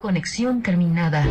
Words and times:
Conexión 0.00 0.62
terminada. 0.62 1.26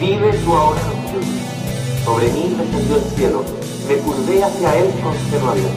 Vive 0.00 0.32
tu 0.44 0.52
ahora. 0.52 0.80
Sobre 2.04 2.30
mí 2.32 2.54
descendió 2.58 2.96
el 2.96 3.04
cielo, 3.16 3.44
me 3.88 3.96
curvé 3.96 4.44
hacia 4.44 4.78
él 4.78 4.90
con 5.02 5.48
abierto. 5.48 5.70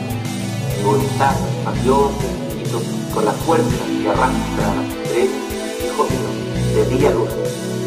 Mi 0.77 0.83
voluntad 0.83 1.35
cambió 1.63 2.11
infinito 2.51 2.81
con 3.13 3.25
la 3.25 3.31
fuerza 3.31 3.85
que 4.01 4.09
arrastra 4.09 4.73
eres, 5.11 5.29
hijo 5.85 6.03
mío, 6.03 6.75
de 6.75 6.97
día 6.97 7.11
luz. 7.11 7.29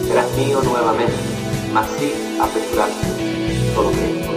Serás 0.06 0.26
mío 0.36 0.62
nuevamente, 0.62 1.12
mas 1.72 1.86
sí 1.98 2.12
apresurarse, 2.40 3.74
solo 3.74 3.90
que 3.90 4.29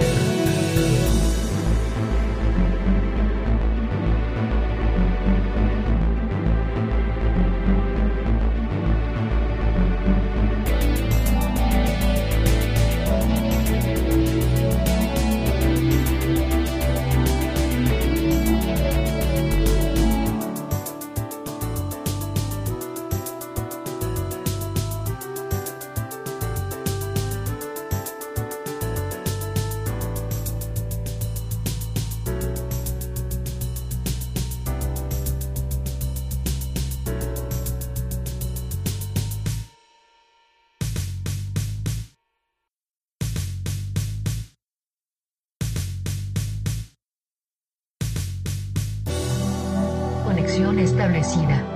establecida. 50.77 51.72